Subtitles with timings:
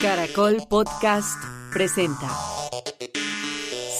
[0.00, 2.26] Caracol Podcast presenta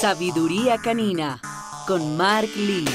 [0.00, 1.38] Sabiduría Canina
[1.87, 2.87] con Mark Lee.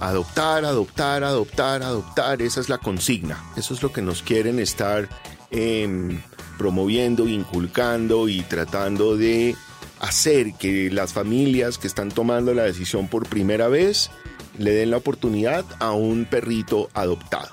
[0.00, 3.44] Adoptar, adoptar, adoptar, adoptar, esa es la consigna.
[3.58, 5.06] Eso es lo que nos quieren estar
[5.50, 6.22] em,
[6.56, 9.54] promoviendo, inculcando y tratando de
[10.00, 14.10] hacer que las familias que están tomando la decisión por primera vez
[14.56, 17.50] le den la oportunidad a un perrito adoptado.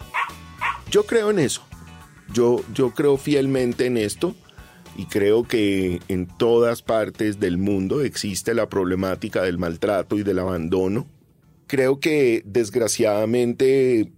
[0.90, 1.62] Yo creo en eso.
[2.34, 4.36] Yo, yo creo fielmente en esto
[4.96, 10.40] y creo que en todas partes del mundo existe la problemática del maltrato y del
[10.40, 11.08] abandono.
[11.68, 14.12] Creo que desgraciadamente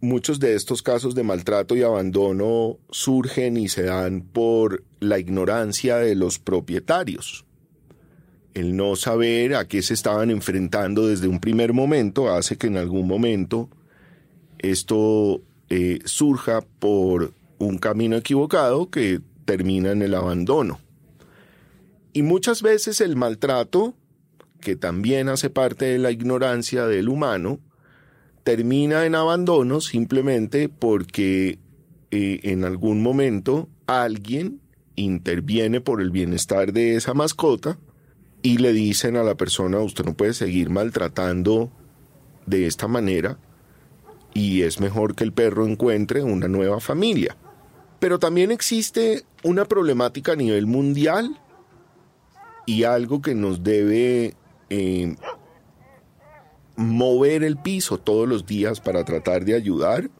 [0.00, 5.96] muchos de estos casos de maltrato y abandono surgen y se dan por la ignorancia
[5.96, 7.44] de los propietarios.
[8.54, 12.78] El no saber a qué se estaban enfrentando desde un primer momento hace que en
[12.78, 13.70] algún momento
[14.58, 20.80] esto eh, surja por un camino equivocado que termina en el abandono.
[22.12, 23.94] Y muchas veces el maltrato,
[24.60, 27.60] que también hace parte de la ignorancia del humano,
[28.42, 31.58] termina en abandono simplemente porque
[32.10, 34.60] eh, en algún momento alguien
[34.96, 37.78] interviene por el bienestar de esa mascota
[38.42, 41.70] y le dicen a la persona, usted no puede seguir maltratando
[42.46, 43.38] de esta manera
[44.34, 47.36] y es mejor que el perro encuentre una nueva familia.
[48.00, 51.38] Pero también existe una problemática a nivel mundial
[52.66, 54.34] y algo que nos debe
[54.70, 55.16] eh,
[56.76, 60.10] mover el piso todos los días para tratar de ayudar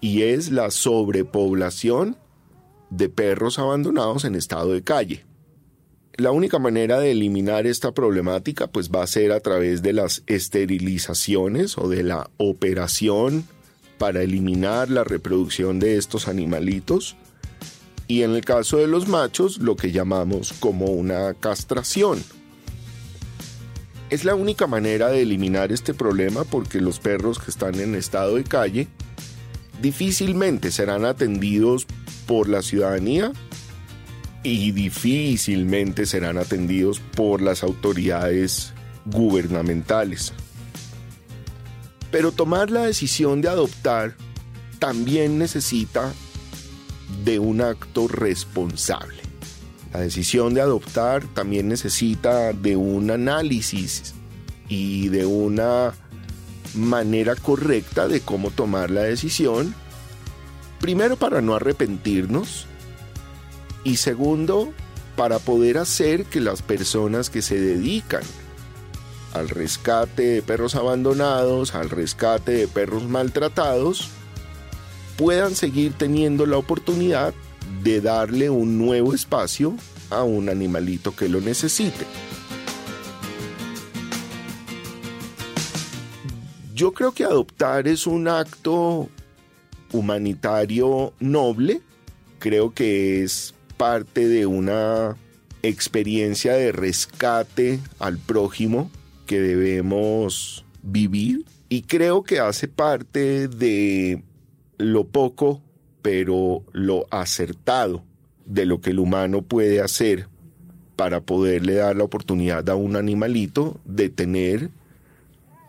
[0.00, 2.16] y es la sobrepoblación
[2.90, 5.24] de perros abandonados en estado de calle.
[6.16, 10.22] La única manera de eliminar esta problemática pues va a ser a través de las
[10.26, 13.44] esterilizaciones o de la operación
[14.02, 17.14] para eliminar la reproducción de estos animalitos
[18.08, 22.20] y en el caso de los machos lo que llamamos como una castración.
[24.10, 28.34] Es la única manera de eliminar este problema porque los perros que están en estado
[28.34, 28.88] de calle
[29.80, 31.86] difícilmente serán atendidos
[32.26, 33.30] por la ciudadanía
[34.42, 38.72] y difícilmente serán atendidos por las autoridades
[39.04, 40.32] gubernamentales.
[42.12, 44.14] Pero tomar la decisión de adoptar
[44.78, 46.12] también necesita
[47.24, 49.22] de un acto responsable.
[49.92, 54.14] La decisión de adoptar también necesita de un análisis
[54.68, 55.94] y de una
[56.74, 59.74] manera correcta de cómo tomar la decisión.
[60.80, 62.66] Primero para no arrepentirnos
[63.84, 64.72] y segundo,
[65.16, 68.22] para poder hacer que las personas que se dedican
[69.34, 74.10] al rescate de perros abandonados, al rescate de perros maltratados,
[75.16, 77.34] puedan seguir teniendo la oportunidad
[77.82, 79.74] de darle un nuevo espacio
[80.10, 82.06] a un animalito que lo necesite.
[86.74, 89.08] Yo creo que adoptar es un acto
[89.92, 91.80] humanitario noble,
[92.38, 95.16] creo que es parte de una
[95.62, 98.90] experiencia de rescate al prójimo
[99.40, 104.22] debemos vivir y creo que hace parte de
[104.78, 105.62] lo poco
[106.02, 108.04] pero lo acertado
[108.44, 110.28] de lo que el humano puede hacer
[110.96, 114.70] para poderle dar la oportunidad a un animalito de tener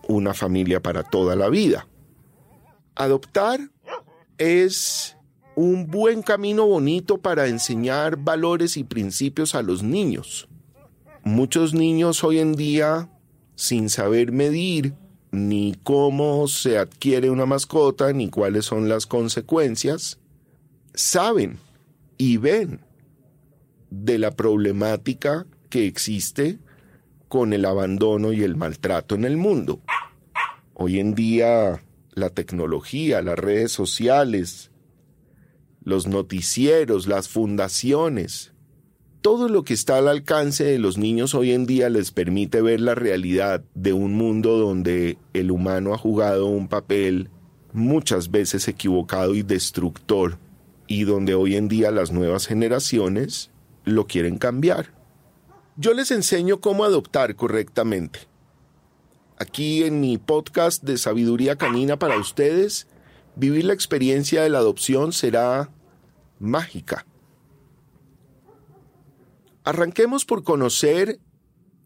[0.07, 1.87] una familia para toda la vida.
[2.95, 3.61] Adoptar
[4.37, 5.15] es
[5.55, 10.47] un buen camino bonito para enseñar valores y principios a los niños.
[11.23, 13.09] Muchos niños hoy en día,
[13.55, 14.93] sin saber medir
[15.31, 20.19] ni cómo se adquiere una mascota, ni cuáles son las consecuencias,
[20.93, 21.57] saben
[22.17, 22.81] y ven
[23.89, 26.59] de la problemática que existe
[27.27, 29.81] con el abandono y el maltrato en el mundo.
[30.75, 31.81] Hoy en día
[32.13, 34.71] la tecnología, las redes sociales,
[35.83, 38.52] los noticieros, las fundaciones,
[39.23, 42.81] todo lo que está al alcance de los niños hoy en día les permite ver
[42.81, 47.29] la realidad de un mundo donde el humano ha jugado un papel
[47.71, 50.39] muchas veces equivocado y destructor
[50.87, 53.49] y donde hoy en día las nuevas generaciones
[53.85, 54.93] lo quieren cambiar.
[55.77, 58.19] Yo les enseño cómo adoptar correctamente.
[59.37, 62.87] Aquí en mi podcast de sabiduría canina para ustedes,
[63.37, 65.69] vivir la experiencia de la adopción será
[66.39, 67.05] mágica.
[69.65, 71.19] Arranquemos por conocer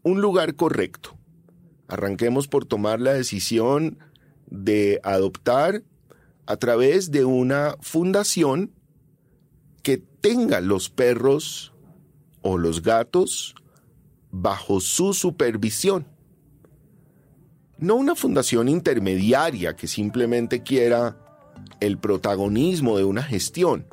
[0.02, 1.16] un lugar correcto.
[1.86, 3.98] Arranquemos por tomar la decisión
[4.46, 5.84] de adoptar
[6.46, 8.72] a través de una fundación
[9.82, 11.72] que tenga los perros
[12.42, 13.54] o los gatos
[14.30, 16.06] bajo su supervisión.
[17.78, 21.16] No una fundación intermediaria que simplemente quiera
[21.80, 23.86] el protagonismo de una gestión.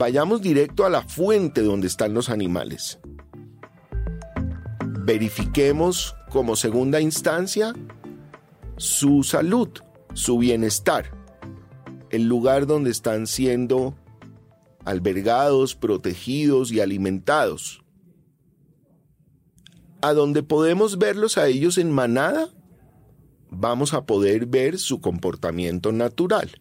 [0.00, 2.98] Vayamos directo a la fuente donde están los animales.
[4.82, 7.74] Verifiquemos como segunda instancia
[8.78, 9.68] su salud,
[10.14, 11.10] su bienestar,
[12.08, 13.94] el lugar donde están siendo
[14.86, 17.84] albergados, protegidos y alimentados.
[20.00, 22.48] A donde podemos verlos a ellos en manada,
[23.50, 26.58] vamos a poder ver su comportamiento natural.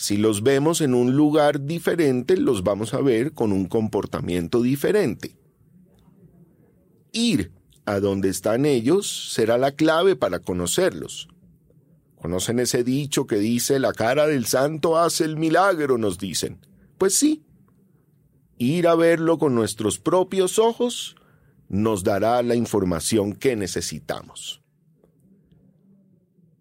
[0.00, 5.36] Si los vemos en un lugar diferente, los vamos a ver con un comportamiento diferente.
[7.12, 7.52] Ir
[7.84, 11.28] a donde están ellos será la clave para conocerlos.
[12.16, 15.98] ¿Conocen ese dicho que dice la cara del santo hace el milagro?
[15.98, 16.66] nos dicen.
[16.96, 17.44] Pues sí.
[18.56, 21.14] Ir a verlo con nuestros propios ojos
[21.68, 24.62] nos dará la información que necesitamos.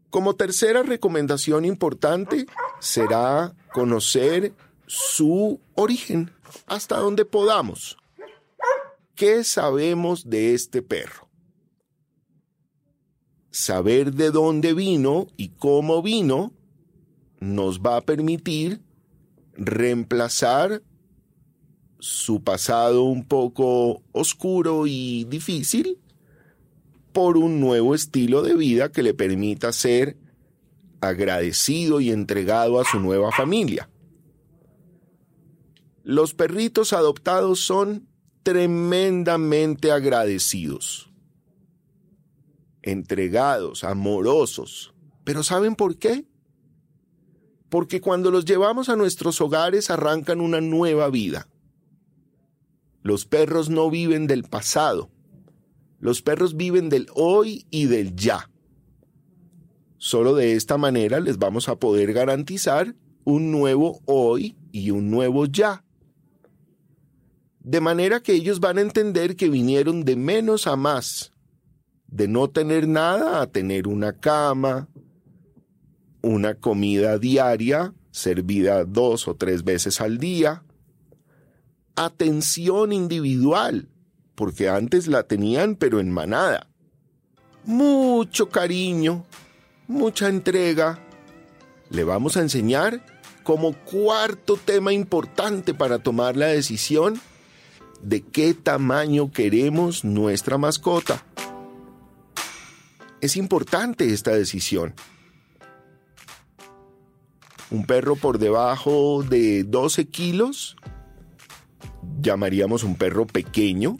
[0.09, 2.45] Como tercera recomendación importante
[2.79, 4.53] será conocer
[4.87, 6.31] su origen
[6.65, 7.97] hasta donde podamos.
[9.15, 11.29] ¿Qué sabemos de este perro?
[13.51, 16.53] Saber de dónde vino y cómo vino
[17.39, 18.81] nos va a permitir
[19.53, 20.83] reemplazar
[21.99, 25.99] su pasado un poco oscuro y difícil
[27.11, 30.15] por un nuevo estilo de vida que le permita ser
[31.01, 33.89] agradecido y entregado a su nueva familia.
[36.03, 38.07] Los perritos adoptados son
[38.43, 41.11] tremendamente agradecidos,
[42.81, 44.93] entregados, amorosos.
[45.23, 46.25] ¿Pero saben por qué?
[47.69, 51.47] Porque cuando los llevamos a nuestros hogares arrancan una nueva vida.
[53.03, 55.09] Los perros no viven del pasado.
[55.99, 58.49] Los perros viven del hoy y del ya.
[59.99, 65.45] Solo de esta manera les vamos a poder garantizar un nuevo hoy y un nuevo
[65.45, 65.83] ya.
[67.59, 71.33] De manera que ellos van a entender que vinieron de menos a más,
[72.07, 74.87] de no tener nada a tener una cama,
[76.21, 80.63] una comida diaria servida dos o tres veces al día,
[81.95, 83.89] atención individual,
[84.35, 86.69] porque antes la tenían pero en manada,
[87.65, 89.25] mucho cariño,
[89.89, 91.00] mucha entrega.
[91.89, 93.03] Le vamos a enseñar
[93.44, 97.19] como cuarto tema importante para tomar la decisión
[98.01, 101.25] de qué tamaño queremos nuestra mascota.
[103.19, 104.94] Es importante esta decisión.
[107.71, 110.77] Un perro por debajo de 12 kilos
[112.21, 113.97] llamaríamos un perro pequeño.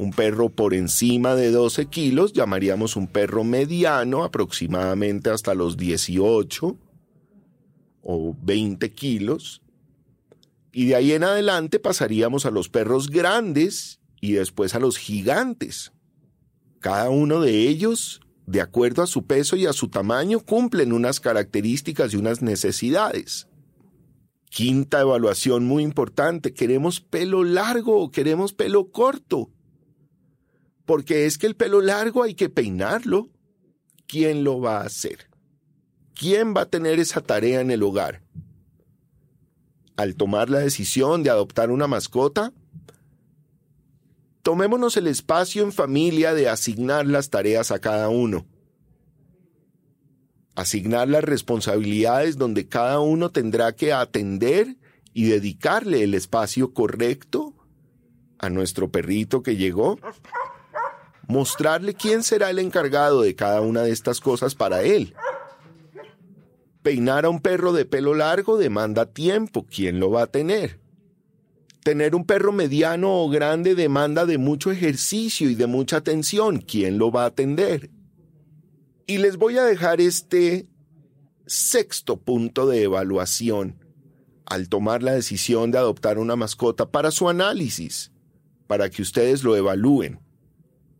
[0.00, 6.78] Un perro por encima de 12 kilos llamaríamos un perro mediano, aproximadamente hasta los 18
[8.00, 9.60] o 20 kilos.
[10.72, 15.92] Y de ahí en adelante pasaríamos a los perros grandes y después a los gigantes.
[16.78, 21.20] Cada uno de ellos, de acuerdo a su peso y a su tamaño, cumplen unas
[21.20, 23.48] características y unas necesidades.
[24.48, 29.50] Quinta evaluación muy importante, ¿queremos pelo largo o queremos pelo corto?
[30.90, 33.28] Porque es que el pelo largo hay que peinarlo.
[34.08, 35.30] ¿Quién lo va a hacer?
[36.16, 38.24] ¿Quién va a tener esa tarea en el hogar?
[39.96, 42.52] al tomar la decisión de adoptar una mascota?
[44.42, 48.44] Tomémonos el espacio en familia de asignar las tareas a cada uno.
[50.56, 54.76] Asignar las responsabilidades donde cada uno tendrá que atender
[55.14, 57.54] y dedicarle el espacio correcto
[58.40, 59.96] a nuestro perrito que llegó.
[61.30, 65.14] Mostrarle quién será el encargado de cada una de estas cosas para él.
[66.82, 69.64] Peinar a un perro de pelo largo demanda tiempo.
[69.64, 70.80] ¿Quién lo va a tener?
[71.84, 76.58] Tener un perro mediano o grande demanda de mucho ejercicio y de mucha atención.
[76.58, 77.90] ¿Quién lo va a atender?
[79.06, 80.66] Y les voy a dejar este
[81.46, 83.84] sexto punto de evaluación
[84.46, 88.10] al tomar la decisión de adoptar una mascota para su análisis,
[88.66, 90.18] para que ustedes lo evalúen.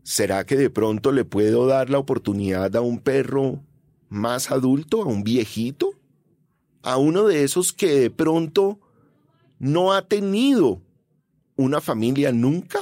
[0.03, 3.63] ¿Será que de pronto le puedo dar la oportunidad a un perro
[4.09, 5.91] más adulto, a un viejito,
[6.83, 8.81] a uno de esos que de pronto
[9.59, 10.83] no ha tenido
[11.57, 12.81] una familia nunca,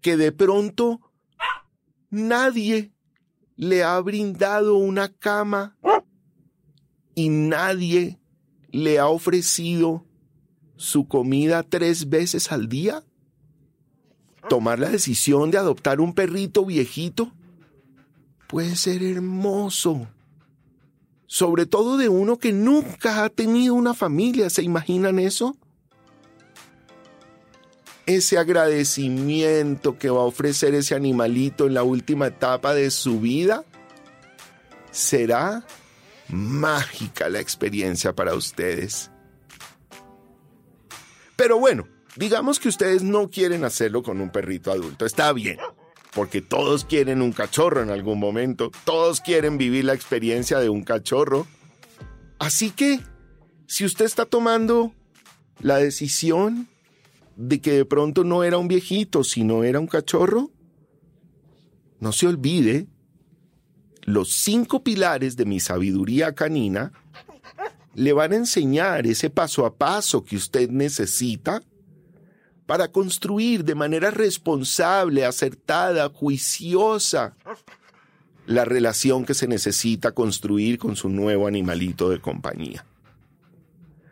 [0.00, 1.00] que de pronto
[2.10, 2.92] nadie
[3.56, 5.76] le ha brindado una cama
[7.14, 8.18] y nadie
[8.70, 10.04] le ha ofrecido
[10.76, 13.04] su comida tres veces al día?
[14.48, 17.32] Tomar la decisión de adoptar un perrito viejito
[18.48, 20.08] puede ser hermoso.
[21.26, 25.56] Sobre todo de uno que nunca ha tenido una familia, ¿se imaginan eso?
[28.04, 33.64] Ese agradecimiento que va a ofrecer ese animalito en la última etapa de su vida
[34.90, 35.64] será
[36.28, 39.10] mágica la experiencia para ustedes.
[41.36, 45.06] Pero bueno, digamos que ustedes no quieren hacerlo con un perrito adulto.
[45.06, 45.58] Está bien,
[46.14, 48.70] porque todos quieren un cachorro en algún momento.
[48.84, 51.46] Todos quieren vivir la experiencia de un cachorro.
[52.38, 53.00] Así que,
[53.66, 54.92] si usted está tomando
[55.60, 56.68] la decisión
[57.36, 60.50] de que de pronto no era un viejito, sino era un cachorro,
[62.00, 62.88] no se olvide
[64.02, 66.92] los cinco pilares de mi sabiduría canina
[67.94, 71.62] le van a enseñar ese paso a paso que usted necesita
[72.66, 77.34] para construir de manera responsable, acertada, juiciosa
[78.46, 82.84] la relación que se necesita construir con su nuevo animalito de compañía.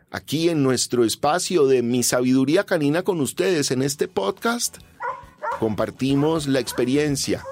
[0.09, 4.77] Aquí en nuestro espacio de mi sabiduría canina con ustedes en este podcast,
[5.59, 7.43] compartimos la experiencia,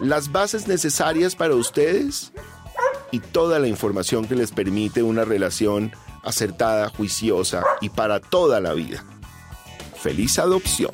[0.00, 2.32] las bases necesarias para ustedes
[3.10, 8.74] y toda la información que les permite una relación acertada, juiciosa y para toda la
[8.74, 9.04] vida.
[10.02, 10.90] ¡Feliz adopción!